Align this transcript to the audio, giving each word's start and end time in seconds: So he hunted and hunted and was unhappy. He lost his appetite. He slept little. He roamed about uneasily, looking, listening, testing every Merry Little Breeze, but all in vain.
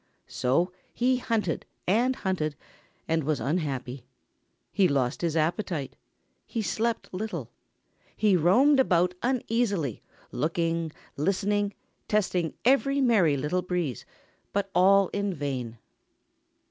So 0.25 0.71
he 0.91 1.17
hunted 1.17 1.63
and 1.85 2.15
hunted 2.15 2.55
and 3.07 3.23
was 3.23 3.39
unhappy. 3.39 4.03
He 4.71 4.87
lost 4.87 5.21
his 5.21 5.37
appetite. 5.37 5.95
He 6.47 6.63
slept 6.63 7.13
little. 7.13 7.51
He 8.17 8.35
roamed 8.35 8.79
about 8.79 9.13
uneasily, 9.21 10.01
looking, 10.31 10.91
listening, 11.17 11.75
testing 12.07 12.55
every 12.65 12.99
Merry 12.99 13.37
Little 13.37 13.61
Breeze, 13.61 14.03
but 14.53 14.71
all 14.73 15.09
in 15.09 15.35
vain. 15.35 15.77